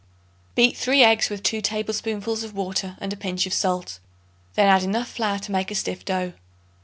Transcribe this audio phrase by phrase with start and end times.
[0.55, 3.99] Beat 3 eggs with 2 tablespoonfuls of water and a pinch of salt;
[4.55, 6.33] then add enough flour to make a stiff dough.